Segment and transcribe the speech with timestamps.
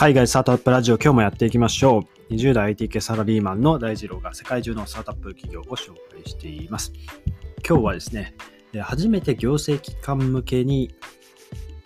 [0.00, 2.32] 海外スタートアップラジオ今日もやっていきましょう。
[2.32, 6.92] 20代 IT 系サラリーマンの大二郎が世界中のスタートアップ企業を紹介しています。
[7.68, 8.36] 今日はですね、
[8.80, 10.94] 初めて行政機関向けに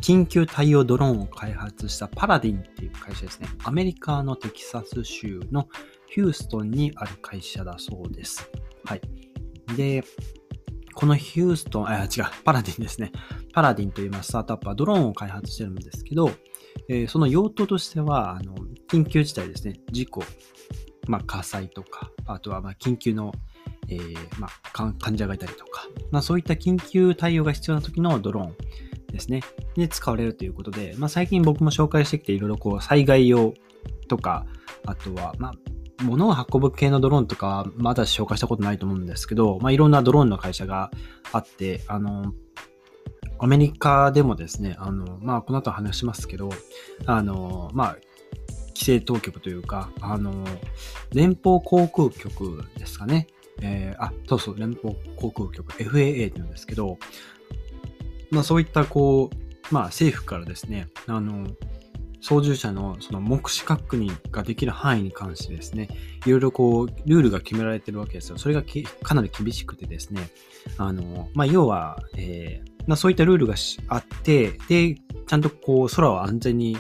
[0.02, 3.48] 緊急対応ドローンを開発したパラディンっていう会社ですね。
[3.64, 5.70] アメリカのテキサス州の
[6.06, 8.46] ヒューストンにある会社だそうです。
[8.84, 9.00] はい。
[9.74, 10.04] で、
[10.92, 12.08] このヒューストン、あ、違う、
[12.44, 13.10] パラディンですね。
[13.54, 16.30] パラディンというスタートアップはドローンを開発してるんですけど、
[16.88, 18.54] えー、その用途としては、あの
[18.90, 20.22] 緊急事態ですね、事故、
[21.06, 23.32] まあ、火災とか、あとはま緊急の、
[23.88, 28.56] えー、まあ、患者がいたりとか、まあ、そういった緊急対応が必要な時のドローン
[29.12, 29.40] ですね、
[29.76, 33.54] で使われるということで、まあ、最近僕も紹介してきて、いろいろこう災害用
[34.08, 34.46] とか、
[34.86, 35.52] あとは、ま、
[36.02, 40.90] 物を運ぶ系のドローンとか、まだ紹介したことないと思うんですけど、まあ、いろんなドローンの会社が
[41.32, 42.32] あって、あの、
[43.42, 46.48] アメリカでもですね、あの、まあ、この後話しますけど、
[47.06, 47.96] あの、まあ、
[48.68, 50.46] 規制当局というか、あの、
[51.12, 53.26] 連邦航空局ですかね。
[53.60, 56.98] えー、あ、そうそう、連邦航空局、FAA って言うんですけど、
[58.30, 61.48] まあそういったこう、まあ政府からですね、あの、
[62.20, 65.88] 操縦者のその目視確認ができる範囲に関してですね、
[66.24, 68.38] いろいろこう、ルールが決められてるわけですよ。
[68.38, 68.62] それが
[69.02, 70.30] かなり厳しくてですね、
[70.78, 73.54] あの、まあ、要は、えー、そういったルールが
[73.88, 76.76] あって、で、ちゃんとこう、空を安全に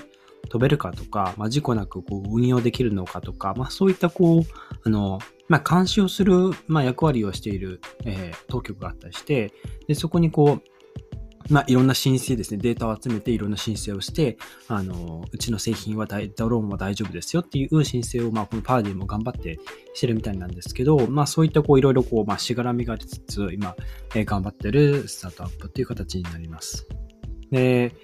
[0.48, 4.42] 飛べるかとか、まあ、事故なくこう運用できるのかとか、まあ、そういったこう、
[4.84, 9.52] あの、まあ、監視をする、まあ、役割をしている、えー、当局があったりして、
[9.86, 10.71] で、そこにこう、
[11.50, 19.58] まあ、いろんな申請ですね、データを集めていろんな申請をして、あの、うちの製品はドローンは大丈夫ですよっていう申請を、まあ、このパーディーも頑張って
[19.94, 23.76] してるみたいなんですけど、まあ、そういったこう、いろいろこう、まあ、しがらみがありつつ、今、
[24.14, 26.86] えー、頑張ってるスタートアップっていう形になります。
[27.50, 27.94] で、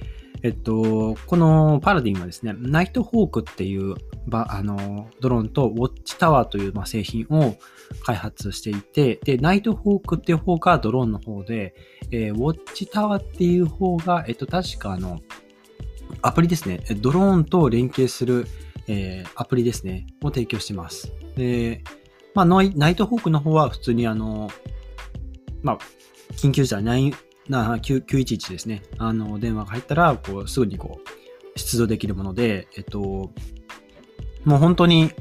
[0.42, 3.96] えっと、このパラディンはですね、ナイトホークっていう
[4.30, 7.56] あのドローンとウォッチタワーという、ま、製品を
[8.04, 11.74] 開発していて、で、ナイトホークっていう方がドローンの方で、
[12.10, 15.20] えー、ウォッチタワーっていう方が、えっと、確かあの、
[16.22, 16.82] アプリですね。
[16.96, 18.46] ドローンと連携する、
[18.86, 20.06] えー、アプリですね。
[20.22, 21.12] を提供してます。
[21.36, 21.82] で、
[22.34, 24.50] まあ、ナイトホークの方は普通にあの、
[25.62, 25.78] まあ、
[26.32, 26.80] 緊急時は
[27.48, 28.82] な911ですね。
[28.98, 33.00] あの、電話が入ったら、こう、すぐにこう、出動できるもので、えっと、
[34.44, 35.12] もう本当に、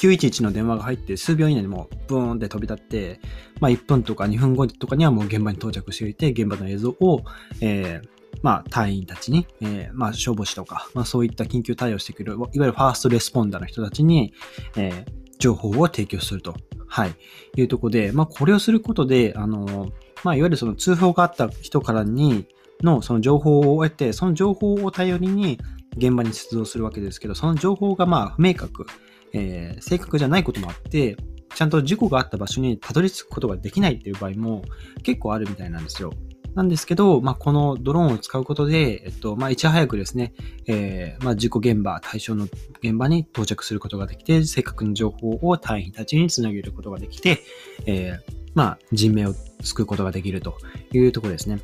[0.00, 3.20] 911の電話が入って数秒以内にもブーンって飛び立って、
[3.60, 7.22] まあ1分とか2分後とかにはもう現場に到着していて、現場の映像を、
[7.60, 8.08] えー、
[8.42, 14.32] まあ隊員たちに、えー、まあ消防士とか、まあそういった緊急対応してくる、いわゆるファーストレスポンダーの人たちに、
[14.76, 15.04] えー、
[15.38, 16.54] 情報を提供すると、
[16.86, 17.14] はい、
[17.56, 19.92] いうとこで、まあこれをすることで、あの、
[20.24, 22.46] まあいわゆるその通報があった人からに、
[22.82, 25.58] のその情報を得て、その情報を頼りに
[25.96, 28.86] 現場に出動するわけですけど、その情報がまあ不明確、
[29.32, 31.16] えー、正確じゃないこともあって、
[31.54, 34.62] ちゃんと事故があった場所にたどり着くことができないっていう場合も
[35.02, 36.12] 結構あるみたいなんですよ。
[36.54, 40.34] なんですけど、まあ、このドローンを使うことで、えっと、まあ、いち早くですね、
[40.66, 42.48] えー、まあ、事故現場、対象の
[42.82, 47.40] 現場に到着することができて、正確な情報を隊員たちにつなげることができて、
[47.86, 50.56] えー、まあ、人命を救うことができると
[50.92, 51.60] いうところですね。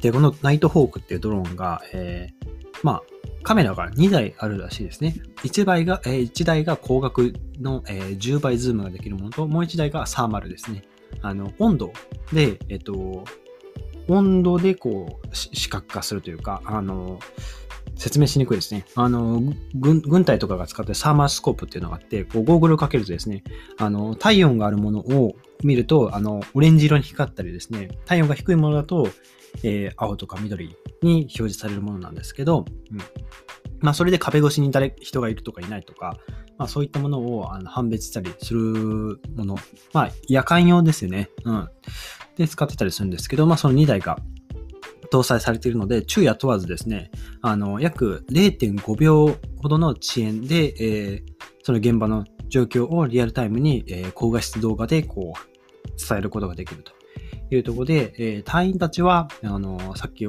[0.00, 3.02] で、このナイトホークっていうドローンが、えー、まあ、
[3.42, 5.16] カメラが2台あるらしいですね。
[5.42, 10.82] 1台が、えー、1台が光学の、えー、10倍ズームができるものと、もう1台がサーマルですね。
[11.22, 11.92] あの、温度
[12.32, 13.24] で、えっ、と、
[14.08, 17.18] 温度でこう、視覚化するというか、あの、
[17.96, 18.84] 説明しにくいですね。
[18.94, 19.42] あの、
[19.74, 23.42] 軍軍隊とかが使ってサーマースコープっていうのがあって、こう、ゴーグルをかけるとですね、
[23.78, 29.08] あの、体温があるものを見ると、あの、オレンジ色に光ったりですね、体温が低いものだと、
[29.62, 32.98] えー、青とか緑に表示されるものなんですけど、うん。
[33.80, 36.18] まあ、それで壁越しに誰、人がいるとかいないとか、
[36.58, 39.56] まあ、そういったものをあの判別したりするもの。
[39.92, 41.30] まあ、夜間用ですよね。
[41.44, 41.68] うん。
[42.36, 44.18] で、使ってたりするんですけど、まあ、その2台が
[45.10, 47.10] 搭載されているので、昼夜問わずですね、
[47.42, 51.32] あの、約0.5秒ほどの遅延で、えー、
[51.62, 56.92] その現場の状況をリアルタイムに、え、高画質動画でこう、伝えることができると
[57.50, 60.26] いうところで、え、隊員たちは、あの、さっき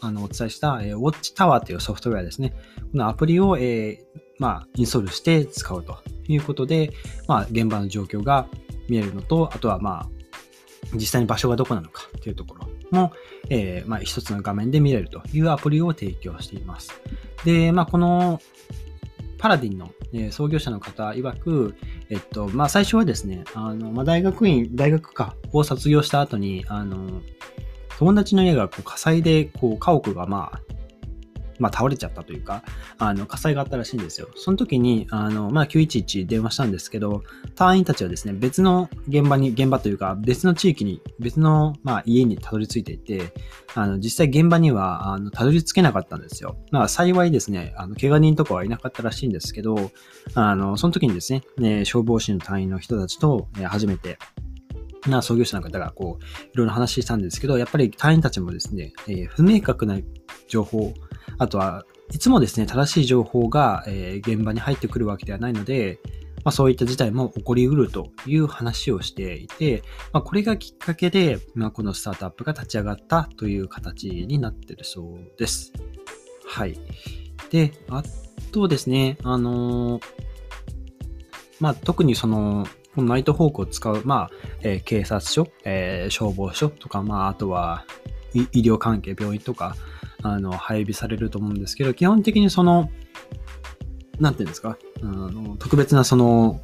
[0.00, 2.54] あのお伝えした、えー、Watch Tower というソフトウェアですね。
[2.92, 4.04] このアプリを、え、
[4.38, 5.98] まあ、インストールして使うと
[6.28, 6.92] いうことで、
[7.26, 8.46] まあ、現場の状況が
[8.88, 10.08] 見えるのと、あとは、まあ、
[10.94, 13.12] 実際に場所がどこなのかというところも、
[13.50, 16.92] えー、まあ、一つの画面で見れるというアプリを提供しています。
[17.44, 18.40] で、まあ、この
[19.38, 21.74] パラディンの、え創業者の方曰く、
[22.10, 27.20] えっと、まあ、最初はですね、あの、まあ、大学院、大学科を卒業した後に、あの、
[27.98, 30.60] 友達の家がこう火災で、こう、家屋がまあ、
[31.58, 32.62] まあ、倒れちゃったというか、
[32.98, 34.28] あの、火災があったらしいんですよ。
[34.36, 37.22] その時に、あの、まあ、911電話したんですけど、
[37.54, 43.32] 隊員たちはですね、別の現場に、現場というか、別の地域に、別の、まあ、家にたどり着いていて、
[43.74, 46.56] あの、実際現場には、あの、たどり着けなかったんですよ。
[46.70, 49.90] まあ、幸いですね、あの、怪我人とかはいなかったらしいんですけど、
[50.34, 54.18] あの、その時にですね、ね消防士の隊員の人たちと、ね、初めて、
[55.06, 59.98] な創業者の方がこう、いろいろ話したんですけど、やっぱり隊員たちもですね、えー、不明確な
[60.48, 60.92] 情報、
[61.38, 66.00] あとはいつもですね、正しい情報が、えー、現場に入ってくるわけではないので、
[66.44, 69.82] まあ、そういった事態も起こりうるという話をしていて、
[70.12, 75.72] まあ、これがきっかけで、まあ、このスタートアップが立ち上がったという形になってるそうです。
[76.46, 76.78] はい。
[77.50, 78.02] で、あ
[78.52, 80.02] とですね、あのー、
[81.60, 84.30] まあ、特にその、このナイトホークを使う、まあ、
[84.62, 87.84] えー、警察署、えー、消防署とか、まあ、あとは
[88.32, 89.76] 医療関係、病院とか、
[90.22, 92.90] あの、配備されると思うんですけど、基本的にその、
[94.18, 96.60] なんていうんですか、あの特別なその、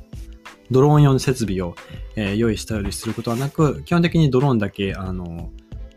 [0.70, 1.74] ドローン用の設備を、
[2.16, 5.52] えー、用意したりすることはなく、基本的にドローンだけ、あの、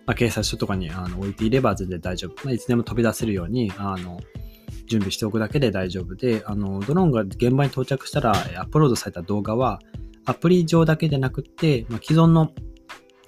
[0.05, 2.45] まあ、警察署とかにあの置いていれば全然大丈夫。
[2.45, 4.19] まあ、いつでも飛び出せるように、あの、
[4.87, 9.79] 準備しておくだけで大丈夫で、あの、ドローンが現場に到着したら、アップロードされた動画は、
[10.25, 12.51] アプリ上だけでなくて、まあ、既存の、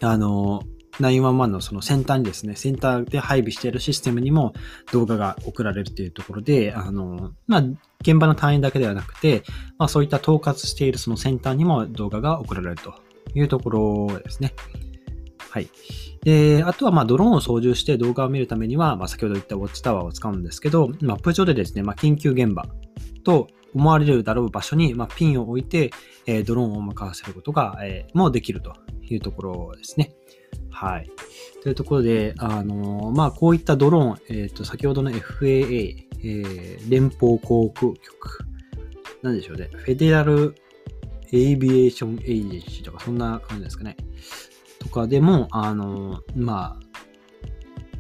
[0.01, 0.61] あの、
[0.99, 4.53] 911のその先端にですね、センターで配備しているシステムにも
[4.91, 7.63] 動画が送られるというところで、あの、まあ、
[8.01, 9.43] 現場の単位だけではなくて、
[9.77, 12.93] まあ、そういった統括しているその先端にも動画が送られると
[13.33, 14.53] いうところですね。
[15.49, 15.69] はい。
[16.23, 22.65] で、あとはまあドローンを操縦して動画を見るためには、まあ、先ほど言ったウォッチタワーを使うんですけど、マップ上でですね、まあ、緊急現場
[23.23, 25.91] と思われるだろう場所に、まあ、ピンを置いて、
[26.25, 28.73] えー、ドローンを向かわせることが、えー、もできると
[29.03, 30.13] いうところですね。
[30.71, 31.09] はい。
[31.63, 38.39] というところで、あの、まあ、こういったドローン、えっ、ー、と、先ほどの FAA、えー、連邦航空局、
[39.21, 40.55] なんでしょうね、 Federal
[41.31, 43.97] Aviation Agency とか、そんな感じですかね。
[44.79, 46.89] とかでも、あの、まあ、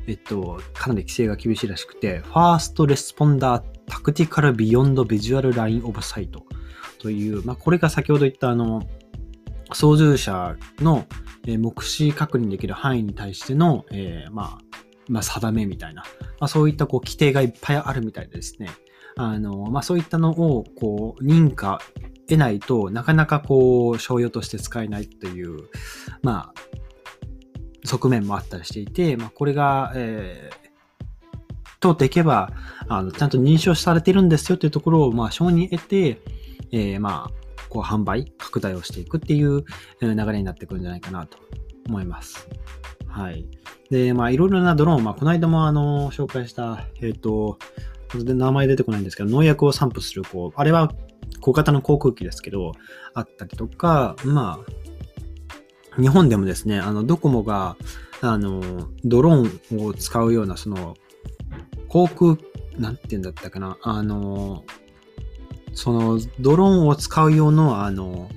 [0.07, 6.45] えっと、かなり規制が厳しいらしくて、 First Responder Tactical Beyond Visual Line of Sight
[6.99, 8.81] という、まあ、これが先ほど言ったあの、
[9.73, 11.05] 操縦者の
[11.47, 14.57] え目視確認できる範囲に対しての、えー、まあ、
[15.07, 16.03] まあ、定めみたいな、
[16.39, 18.69] まあ、そういったこう規定がいっぱいあるみたいですね、
[19.17, 21.79] あの、まあ、そういったのを、こう、認可
[22.27, 25.69] 得ないとなかなかこう、商用として使えないという、
[26.21, 32.51] まあ、側面もあったりしていて、まあ、これが、えー、通っていけば、
[32.87, 36.21] あの、ちゃんと認証されているんですよというところを、まあ、承認得て、
[36.71, 39.63] えー、まあ、こう販売、拡大をしていくっていう
[40.01, 41.37] 流れになってくるんじゃないかなと
[41.87, 42.47] 思います。
[43.07, 43.45] はい。
[43.89, 47.57] で、まあ、いろいろなドローン、まあ、この間もあの、紹介した、えっ、ー、と、
[48.15, 50.91] 名前出てこないんですけど、農薬を散布する、こう、あれは
[51.41, 52.73] 小型の航空機ですけど、
[53.13, 54.59] あったりとか、ま
[55.97, 57.75] あ、日本でもですね、あの、ドコモが、
[58.21, 58.61] あの、
[59.03, 60.95] ドローンを使うような、その、
[61.87, 62.37] 航空、
[62.77, 64.63] なんて言うんだったかな、あの、
[65.73, 68.29] そのドローンを使う用のあの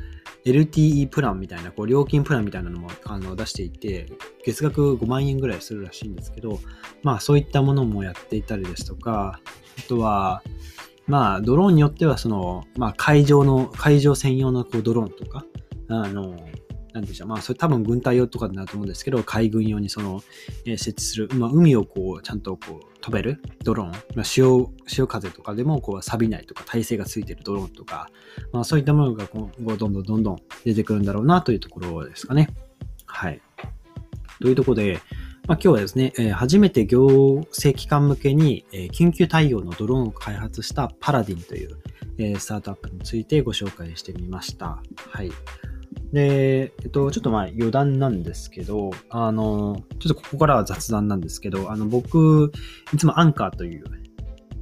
[0.44, 4.08] LTE プランみたいな、こう料金プランみたいなのもあの出していて、
[4.44, 6.58] 月額5万円ぐらいするらしいんですけど、
[7.02, 9.40] まあそういったものもやっていたりですとか、
[9.78, 10.42] あとは、
[11.06, 15.44] まあドローンによってはその、まあ会場の、会場専用のこうドローンとか、
[15.88, 16.36] あの、
[16.92, 20.22] なんでしょう、まあ、それ多分軍隊用とかになと思うんですけど、海軍用にその、
[20.66, 23.42] えー、設置する、まあ、海をこう、ちゃんとこう、飛べる？
[23.64, 28.10] ドローン、まあ、潮、潮風とかでもこう、錆びないとか、耐性がついてるドローンとか、
[28.52, 32.48] まあ、そういったものが今後、どんどんどんどん出てくるんだろうなというところですかね。
[33.06, 33.40] はい。
[34.40, 35.00] というところで、
[35.48, 41.78] まあ、今日はですね、えー、初めて行政機関向けに、えー、緊急対応のドローンを開発したパラディンという、
[42.18, 44.80] えー、スタートアップについてご紹介してみました。
[44.96, 45.32] はい。
[46.12, 52.52] で、えっと、ちょっとまあ余談なんですけど、あの、ちょっとここからは雑談なんですけど、あの、僕、
[52.92, 53.84] いつもアンカーという、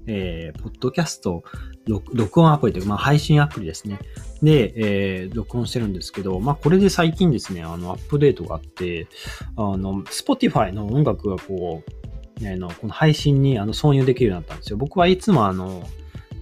[0.07, 1.45] えー、ポッドキャスト
[1.87, 3.99] 録音アプリというか、まあ、配信アプリですね。
[4.43, 9.09] で、えー、録音してるんですけど、まあ、これで最近ですね、あの、アップデートがあって、
[9.57, 14.79] あの、Spotify の音楽がこう、ね、のこの配信にあの挿入できるようになったんですよ。
[14.79, 15.83] 僕はいつもあの、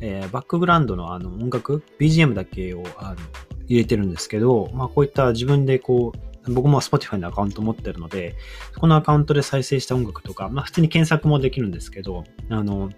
[0.00, 3.16] えー、バックグラウンドのあの音楽、BGM だけをあの
[3.68, 8.34] 入れてるんですけど、まあこういった自分でこう、僕も Spotify のアカウント持ってるので、
[8.78, 12.90] このアカウントで再生した音楽とか、まあ普通に検索もできるんですけど、あの、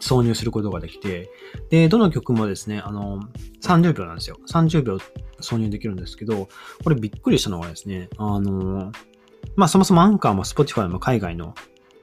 [0.00, 1.30] 挿入することができて、
[1.70, 3.20] で、どの曲もですね、あの、
[3.62, 4.36] 30秒なんですよ。
[4.50, 4.98] 30秒
[5.40, 6.48] 挿入できるんですけど、
[6.82, 8.92] これびっくりしたのはですね、あの、
[9.56, 11.54] まあそもそもアンカーも Spotify も海外の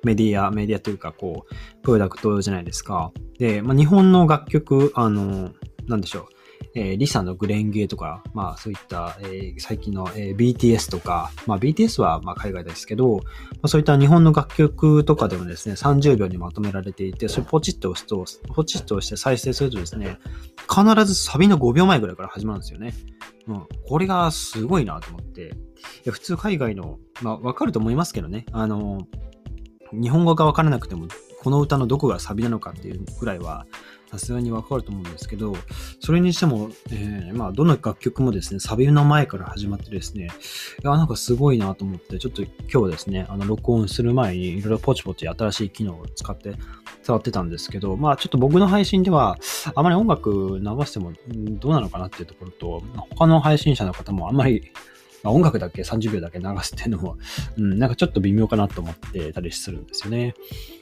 [0.04, 3.12] メディア、メディアというか、こう、プロダクトじゃないですか。
[3.38, 5.52] で、まあ、日本の楽曲、あの、
[5.88, 6.26] なんでしょう。
[6.74, 13.22] えー、リサのグレンゲーとか、まあそういった、えー、最近の、えー、BTS とか、まあ BTS はまあ海外ですけど、ま
[13.64, 20.18] あ、そういった日本の楽曲とかでもですね、30秒にまとめられていて、それポチッと押すと、ポチッと押して再生するとですね、
[20.70, 22.94] 必ずサビの5秒前ぐらいから始まるんですよね。
[23.48, 23.68] うん。
[23.88, 25.54] これがすごいなと思って。
[26.10, 29.08] 普通海外の、まあわかると思いますけどね、あの、
[29.92, 31.08] 日本語がわからなくても、
[31.44, 33.66] この歌のどこがサビなのかっていうぐらいは、
[34.12, 35.56] さすがにわかると思うんですけど、
[36.02, 46.56] それにしても、えー、まあ、どの楽曲もですね、サビの前から始まってですね、いや、なんかすごいなと思って、ちょっと今日ですね、あの、録音する前にいろいろポチポチ新しい機能を使って
[47.04, 49.38] 触ってたんですけど、まあ、ちょっと僕の配信では、
[49.76, 54.72] あまり音楽流してもどうなのかなっていうところと、他の配信者の方もあんまり
[55.24, 57.18] ま、音楽だけ30秒だけ流すっていうのも、
[57.58, 60.34] うん、なんかちょっと微妙かなと思ってたりするんですよね。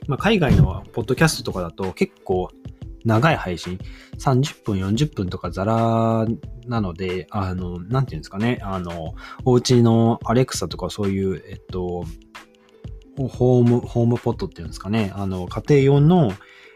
[0.07, 2.50] まあ、海外のポッドキャストとかだと結構
[3.06, 3.79] 長い配信、
[4.18, 6.25] 30分、40分とかザラ
[6.68, 9.15] なので、あの、なんていうんですかね、あの、
[9.46, 12.06] お家のアレクサとかそういう、えっと、
[13.18, 16.32] ホーム、ホームポットっていうんですかね、あの、家庭用の、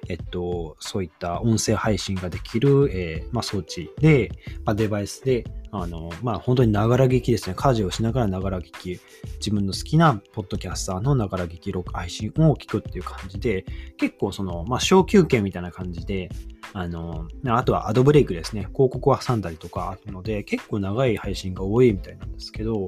[0.10, 4.32] えっと、そういった音声配信ができる、えー、まあ、装置で、
[4.65, 7.56] まあ、デバイスで、あの、まあ、本当にながら聞きですね。
[7.58, 9.00] 家事をしながらながら聞き、
[9.39, 13.65] 自分の好きなポッドキャスターのながら聞き録配信を聞くっていう感じで、
[13.98, 16.30] 結構その、まあ、小休憩みたいな感じで、
[16.74, 18.68] あの、あとはアドブレイクですね。
[18.72, 22.86] 広告を挟んだりとかあるので、結構長い配信が多いみたいなんですけど、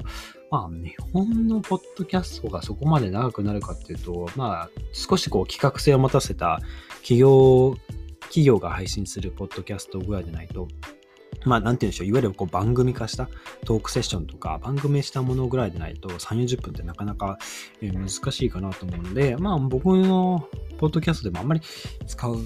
[0.51, 6.59] まあ、日本のポッドキャストがそこまで長くなるかっていうと、まあ、少しこう企画性を持たせた
[6.97, 7.75] 企業、
[8.21, 10.67] 企業が配信するポッドキャストぐらいじゃないと、
[11.45, 13.29] まあ、なんて言うんでしょう、いわゆるこう番組化した
[13.65, 17.37] トークセッションとか、番組したものぐらいでないと、3、40分ってなかなか
[17.81, 20.47] 難しいかなと思うので、まあ、僕の
[20.77, 21.61] ポッドキャストでもあんまり
[22.07, 22.37] 使う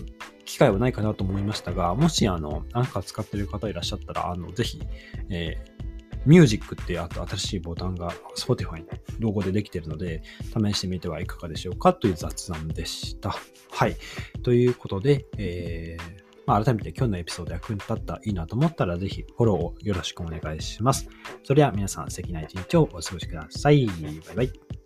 [0.45, 4.81] 機会はないかなと思いましたが、もし、あの、なんか使ってる方いらっしゃったら、あの、ぜひ、
[5.29, 5.89] えー
[6.25, 8.85] ミュージックってあと新しいボタンが Spotify の
[9.19, 10.21] ロゴでできてるので、
[10.53, 13.35] 試してみてはいかがでしょうかという雑談でした。
[13.71, 13.95] はい。
[14.43, 21.07] ということで、えーまあ、改めて今日のエピソード役に立ったらいいなと思ったら、ぜひフォローをよろしくお願いします。
[21.43, 23.85] それでは皆さん素敵な一日をお過ごしください。
[23.85, 23.93] バ
[24.33, 24.78] イバイ。